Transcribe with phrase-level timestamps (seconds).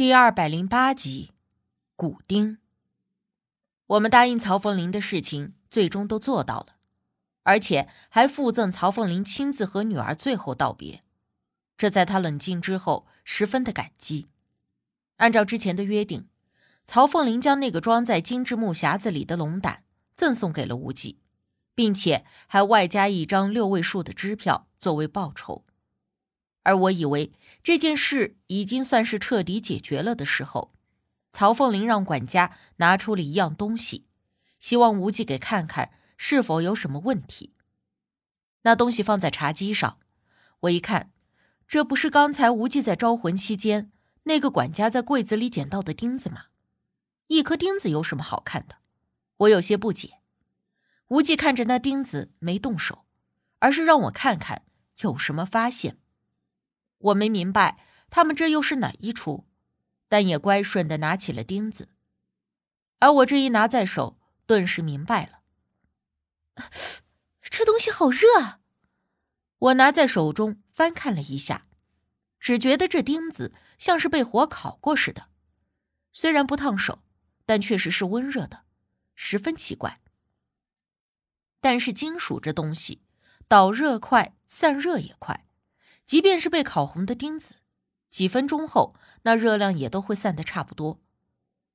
[0.00, 1.30] 第二百零八集，
[1.94, 2.56] 古丁。
[3.86, 6.76] 我们答应曹凤林的事情，最终都做到了，
[7.42, 11.02] 而且还附赠曹凤林亲自和女儿最后道别。
[11.76, 14.28] 这在他冷静之后，十分的感激。
[15.16, 16.30] 按照之前的约定，
[16.86, 19.84] 曹凤林将那个装在精致木匣子里的龙胆
[20.16, 21.18] 赠送给了无忌，
[21.74, 25.62] 并且还外加一张六位数的支票作为报酬。
[26.62, 27.32] 而我以为
[27.62, 30.70] 这件事已经算是彻底解决了的时候，
[31.32, 34.06] 曹凤林让管家拿出了一样东西，
[34.58, 37.54] 希望无忌给看看是否有什么问题。
[38.62, 39.98] 那东西放在茶几上，
[40.60, 41.12] 我一看，
[41.66, 43.90] 这不是刚才无忌在招魂期间
[44.24, 46.46] 那个管家在柜子里捡到的钉子吗？
[47.28, 48.76] 一颗钉子有什么好看的？
[49.38, 50.18] 我有些不解。
[51.08, 53.06] 无忌看着那钉子没动手，
[53.60, 54.62] 而是让我看看
[54.98, 55.96] 有什么发现。
[57.00, 57.78] 我没明白
[58.08, 59.46] 他们这又是哪一出，
[60.08, 61.88] 但也乖顺的拿起了钉子，
[62.98, 65.40] 而我这一拿在手，顿时明白了。
[67.42, 68.60] 这东西好热啊！
[69.58, 71.62] 我拿在手中翻看了一下，
[72.38, 75.28] 只觉得这钉子像是被火烤过似的，
[76.12, 77.02] 虽然不烫手，
[77.46, 78.64] 但确实是温热的，
[79.14, 80.00] 十分奇怪。
[81.60, 83.02] 但是金属这东西，
[83.46, 85.46] 导热快，散热也快。
[86.10, 87.54] 即便是被烤红的钉子，
[88.08, 91.00] 几分钟后那热量也都会散得差不多。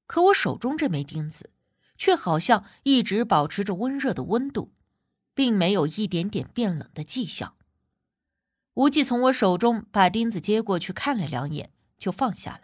[0.08, 1.54] 可我手中这枚钉子，
[1.98, 4.74] 却好像一直保持着温热的温度，
[5.34, 7.56] 并没有一点点变冷的迹象。
[8.74, 12.64] 无忌从我手中把钉子接过去看了两眼，就放下了。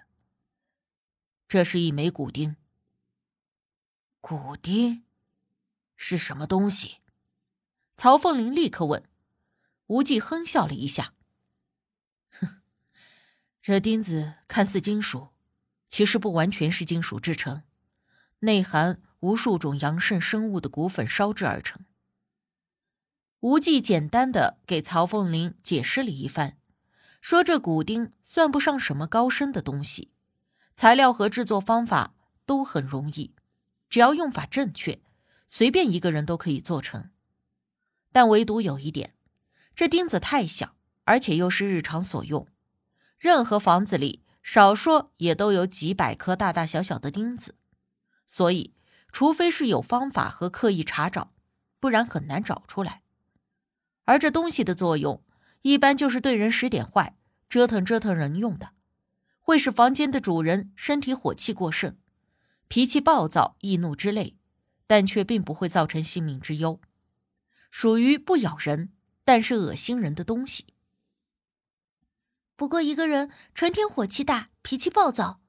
[1.47, 2.57] 这是一枚骨钉。
[4.19, 5.05] 骨钉
[5.95, 6.97] 是什么东西？
[7.95, 9.01] 曹凤林立刻问。
[9.87, 11.13] 无忌哼笑了一下。
[13.63, 15.27] 这钉子看似金属，
[15.87, 17.61] 其实不完全是金属制成，
[18.39, 21.85] 内含无数种阳盛生物的骨粉烧制而成。
[23.41, 26.57] 无忌简单的给曹凤林解释了一番，
[27.21, 30.11] 说这骨钉算不上什么高深的东西，
[30.75, 32.15] 材料和制作方法
[32.47, 33.35] 都很容易，
[33.91, 34.99] 只要用法正确，
[35.47, 37.11] 随便一个人都可以做成。
[38.11, 39.13] 但唯独有一点，
[39.75, 42.47] 这钉子太小，而且又是日常所用。
[43.21, 47.53] 任何房子里，少说也都有几百颗大大小小的钉子，
[48.25, 48.73] 所以，
[49.11, 51.31] 除非是有方法和刻意查找，
[51.79, 53.03] 不然很难找出来。
[54.05, 55.23] 而这东西的作用，
[55.61, 57.15] 一般就是对人使点坏，
[57.47, 58.71] 折腾折腾人用的，
[59.39, 61.95] 会使房间的主人身体火气过盛，
[62.69, 64.35] 脾气暴躁、易怒之类，
[64.87, 66.81] 但却并不会造成性命之忧，
[67.69, 68.91] 属于不咬人，
[69.23, 70.65] 但是恶心人的东西。
[72.61, 75.41] 不过一个人成天火气大、脾气暴躁，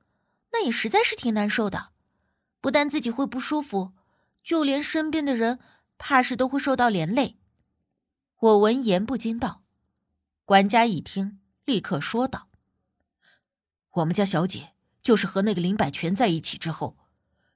[0.52, 1.90] 那也实在是挺难受的。
[2.62, 3.92] 不但自己会不舒服，
[4.42, 5.58] 就连身边的人，
[5.98, 7.36] 怕是都会受到连累。
[8.38, 9.62] 我闻言不禁道
[10.46, 12.48] ：“管家一听，立刻说道
[14.00, 16.96] ：‘我们家小姐就是和那个林百全在一起之后，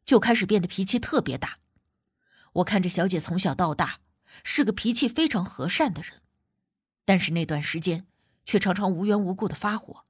[0.05, 1.57] 就开始变得脾气特别大。
[2.53, 4.01] 我看着小姐从小到大
[4.45, 6.21] 是个脾气非常和善的人，
[7.07, 8.07] 但是那段时间……’
[8.47, 10.07] 却常常无缘无故的发火，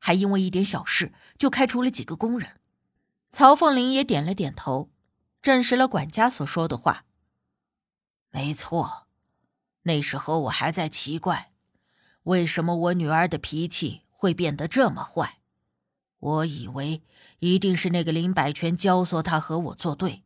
[0.00, 2.58] 还因为一点小事就开除了几个工人。
[3.30, 4.90] 曹凤林也点了点头，
[5.42, 7.04] 证实了管家所说的话。
[8.30, 9.06] 没错，
[9.82, 11.52] 那时候我还在奇怪，
[12.24, 15.38] 为什么我女儿的脾气会变得这么坏。
[16.18, 17.02] 我以为
[17.40, 20.24] 一定是那个林百全教唆他和我作对，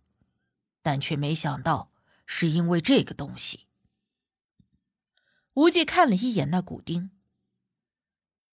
[0.81, 1.91] 但却没想到
[2.25, 3.67] 是因为这个东西。
[5.55, 7.11] 无忌看了一眼那骨钉。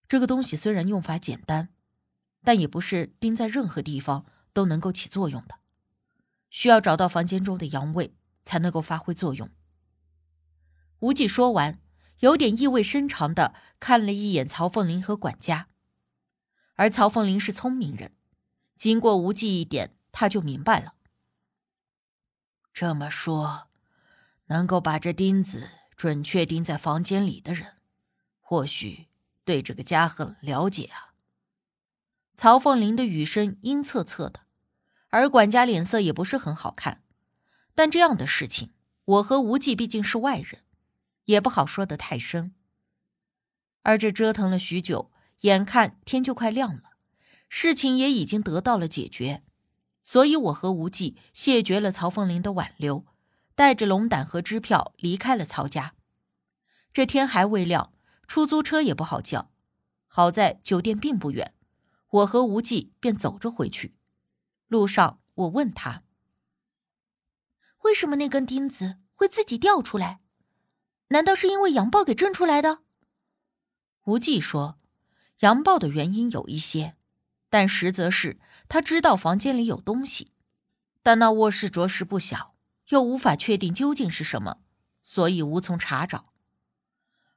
[0.07, 1.69] 这个东西虽然用法简单，
[2.43, 5.55] 但也不是钉在任何地方都能够起作用的，
[6.49, 9.49] 需要找到房间中的阳位才能够发挥作用。
[10.99, 11.79] 无忌说完，
[12.19, 15.67] 有点意味深长的看了一眼曹凤林和管家，
[16.75, 18.13] 而曹凤林是聪明人，
[18.75, 20.93] 经过无忌一点，他就明白了。
[22.71, 23.69] 这么说，
[24.45, 27.77] 能够把这钉子准确钉在房间里的人，
[28.39, 29.07] 或许。
[29.45, 31.13] 对这个家很了解啊。
[32.35, 34.41] 曹凤林的语声阴恻恻的，
[35.07, 37.03] 而管家脸色也不是很好看。
[37.73, 38.73] 但这样的事情，
[39.05, 40.63] 我和无忌毕竟是外人，
[41.25, 42.53] 也不好说的太深。
[43.83, 45.11] 而这折腾了许久，
[45.41, 46.83] 眼看天就快亮了，
[47.47, 49.43] 事情也已经得到了解决，
[50.03, 53.05] 所以我和无忌谢绝了曹凤林的挽留，
[53.53, 55.93] 带着龙胆和支票离开了曹家。
[56.91, 57.93] 这天还未亮。
[58.27, 59.51] 出租车也不好叫，
[60.07, 61.53] 好在酒店并不远，
[62.09, 63.95] 我和无忌便走着回去。
[64.67, 66.03] 路上，我问他
[67.83, 70.21] ：“为什么那根钉子会自己掉出来？
[71.09, 72.79] 难道是因为阳爆给震出来的？”
[74.05, 74.77] 无忌说
[75.41, 76.95] ：“阳爆的原因有一些，
[77.49, 80.31] 但实则是他知道房间里有东西，
[81.03, 82.55] 但那卧室着实不小，
[82.89, 84.61] 又无法确定究竟是什么，
[85.01, 86.33] 所以无从查找。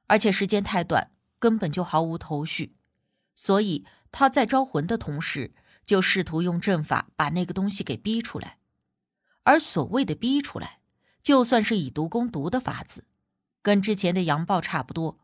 [0.09, 2.75] 而且时间太短，根本就毫无头绪，
[3.33, 5.53] 所以他在招魂的同时。”
[5.89, 8.59] 就试图用阵法把那个东西给逼出来，
[9.41, 10.81] 而所谓的逼出来，
[11.23, 13.05] 就算是以毒攻毒的法子，
[13.63, 15.17] 跟之前的阳爆差不多。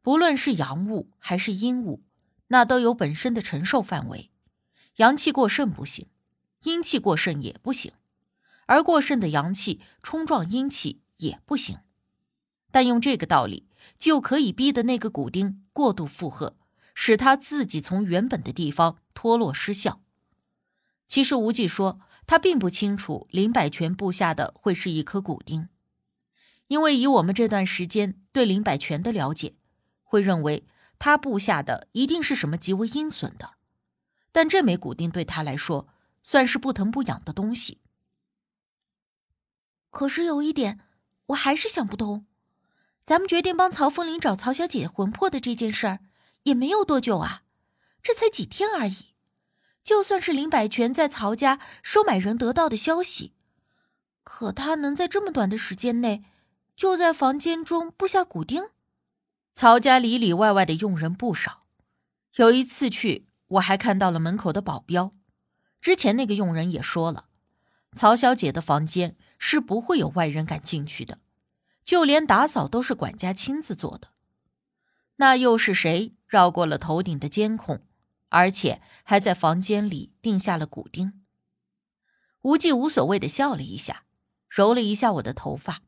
[0.00, 2.04] 不论是阳物还是阴物，
[2.46, 4.30] 那都有本身的承受范围，
[4.98, 6.06] 阳气过剩不行，
[6.62, 7.92] 阴气过剩也不行，
[8.66, 11.80] 而过剩的阳气冲撞阴气也不行。
[12.70, 13.66] 但用这个道理，
[13.98, 16.56] 就可以逼得那个骨钉过度负荷。
[16.92, 20.02] 使他自己从原本的地方脱落失效。
[21.06, 25.68] 其实无忌说他并不清楚林百全布下的会是一颗骨钉，
[26.66, 29.54] 因为以我们这段时间对林百全的了解，
[30.02, 30.66] 会认为
[30.98, 33.54] 他布下的一定是什么极为阴损的。
[34.30, 35.88] 但这枚骨钉对他来说
[36.22, 37.78] 算是不疼不痒的东西。
[39.88, 40.80] 可是有一点，
[41.28, 42.26] 我还是想不通：
[43.10, 45.98] 咱们决定帮曹凤林找曹小姐魂魄的这件事儿。
[46.44, 47.42] 也没有多久啊，
[48.04, 49.16] 这才几天而已。
[49.82, 53.32] 就算是林百全在曹家收买人得到的消息，
[54.22, 56.22] 可他能在这么短的时间内
[56.76, 58.70] 就在房间中布下骨钉？
[59.54, 61.62] 曹家里里外外的佣人不少，
[62.36, 65.10] 有一次去，我还看到了门口的保镖。
[65.80, 67.26] 之前那个佣人也说了，
[67.96, 71.18] 曹小姐的房间是不会有外人敢进去的，
[71.84, 74.08] 就连打扫都是管家亲自做的。
[75.16, 77.84] 那又是谁绕过了头顶的监控，
[78.28, 81.24] 而且还在房间里定下了骨钉？
[82.42, 84.04] 无忌无所谓的笑了一下，
[84.48, 85.82] 揉了一下我的头发。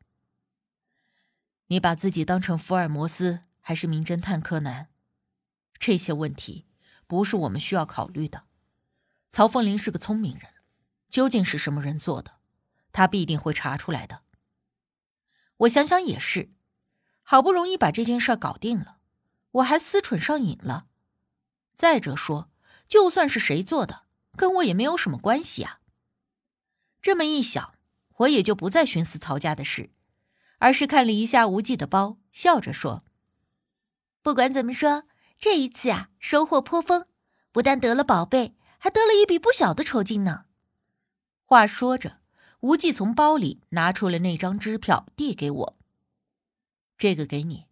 [1.69, 4.89] 你把自己当成福尔摩斯还是名侦探柯南？
[5.79, 6.67] 这些问题
[7.07, 8.45] 不是我们需要考虑的。
[9.31, 10.51] 曹凤林是个聪明人，
[11.09, 12.33] 究竟是什么人做的，
[12.93, 14.21] 他必定会查出来的。
[15.63, 16.51] 我想想也是，
[17.23, 18.99] 好不容易把这件事搞定了。
[19.53, 20.87] 我还思蠢上瘾了。
[21.75, 22.51] 再者说，
[22.89, 24.05] 就算是谁做的，
[24.37, 25.81] 跟我也没有什么关系啊。
[27.01, 27.75] 这么一想，
[28.19, 29.91] 我也就不再寻思曹家的事，
[30.59, 33.05] 而是看了一下无忌的包，笑着说
[34.23, 35.05] ：“不管怎么说，
[35.39, 37.07] 这一次啊，收获颇丰，
[37.53, 40.47] 不但得了宝贝，还得了一笔不小的酬金呢。”
[41.45, 42.22] 话说着，
[42.63, 45.77] 无忌从包里拿出了那张支票，递给我
[46.97, 47.67] ：“这个给你。”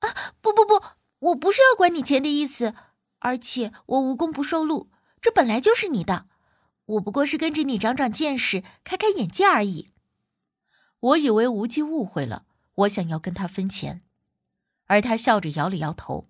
[0.00, 0.82] 啊不不不，
[1.18, 2.74] 我不是要管你钱的意思，
[3.18, 4.90] 而且我无功不受禄，
[5.20, 6.26] 这本来就是你的，
[6.86, 9.90] 我不过是跟着你长长见识，开开眼界而已。
[11.00, 12.46] 我以为无忌误会了，
[12.76, 14.00] 我想要跟他分钱，
[14.86, 16.24] 而他笑着摇了摇头。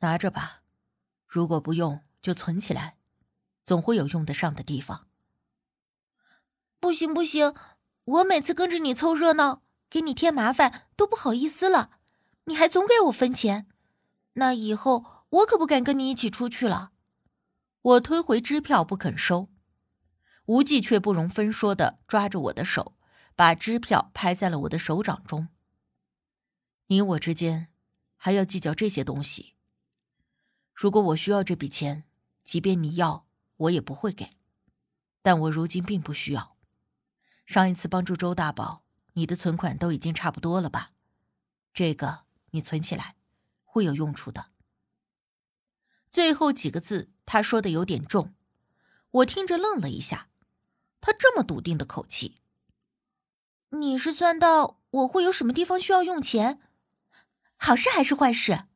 [0.00, 0.62] 拿着吧，
[1.28, 2.96] 如果不用就存起来，
[3.62, 5.06] 总会有用得上的地方。
[6.84, 7.54] 不行不行，
[8.04, 11.92] 我每次跟着你凑热闹，给你添麻烦都不好意思了。
[12.44, 13.66] 你还总给我分钱，
[14.34, 16.92] 那以后我可不敢跟你一起出去了。
[17.80, 19.48] 我推回支票不肯收，
[20.44, 22.94] 无忌却不容分说的抓着我的手，
[23.34, 25.48] 把支票拍在了我的手掌中。
[26.88, 27.68] 你我之间
[28.14, 29.54] 还要计较这些东西？
[30.74, 32.04] 如果我需要这笔钱，
[32.44, 34.28] 即便你要，我也不会给。
[35.22, 36.53] 但我如今并不需要。
[37.46, 38.82] 上一次帮助周大宝，
[39.14, 40.90] 你的存款都已经差不多了吧？
[41.72, 42.24] 这个。
[42.54, 43.16] 你存起来，
[43.64, 44.52] 会有用处的。
[46.08, 48.32] 最后几个字他说的有点重，
[49.10, 50.28] 我听着愣了一下。
[51.00, 52.40] 他这么笃定的口气，
[53.70, 56.60] 你是算到我会有什么地方需要用钱？
[57.56, 58.66] 好事还是坏事？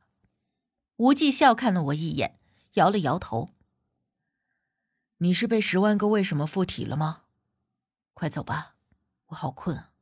[0.97, 2.37] 无忌笑看了我一眼，
[2.73, 3.51] 摇了摇头。
[5.19, 7.23] 你是被十万个为什么附体了吗？
[8.19, 8.75] 快走吧，
[9.27, 9.93] 我好困啊。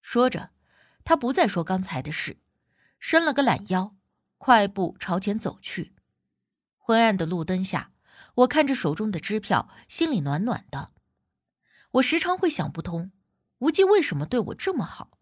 [0.00, 0.48] 说着，
[1.04, 2.38] 他不再说刚才的事。
[2.98, 3.94] 伸了个懒腰，
[4.38, 5.94] 快步朝前走去。
[6.78, 7.92] 昏暗的路灯下，
[8.36, 10.92] 我看着手中的支票，心里暖暖的。
[11.90, 13.12] 我时常会想不通，
[13.58, 15.18] 无忌为什么对我这么好？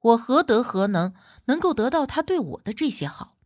[0.00, 1.14] 我何德何能，
[1.46, 3.38] 能够得到他对我的这些好？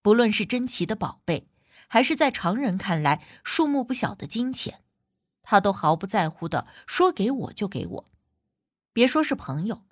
[0.00, 1.50] 不论是珍奇的宝贝，
[1.86, 4.82] 还是在常人看来数目不小的金钱，
[5.50, 8.04] 他都毫不在乎的说给我就给我。
[8.92, 9.84] 别说是朋友，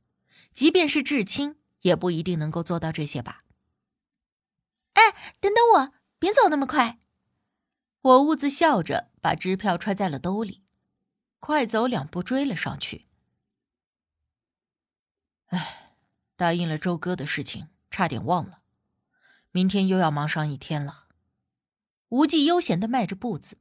[0.53, 1.57] 即便是至亲。
[1.81, 3.43] 也不一定能够做到这些吧。
[4.93, 7.01] 哎，等等我，别走那么快。
[8.01, 10.63] 我兀自笑着，把支票揣在了兜里，
[11.41, 13.05] 快走两步追了上去。
[15.47, 15.95] 哎，
[16.37, 18.61] 答应了周哥的事情，差点忘了，
[19.51, 21.07] 明天又要忙上一天了。
[22.11, 23.59] 无忌悠闲的迈着步子，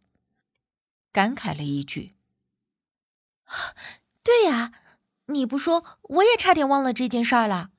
[1.18, 2.12] 感慨了一句
[4.22, 4.72] ：“对呀，
[5.26, 7.72] 你不说，我也差点忘了这件事儿了。”